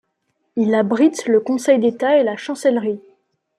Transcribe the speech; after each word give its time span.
Il 0.55 0.73
abrite 0.73 1.27
le 1.27 1.39
Conseil 1.39 1.77
d’État 1.77 2.17
et 2.17 2.23
la 2.23 2.35
chancellerie. 2.35 2.99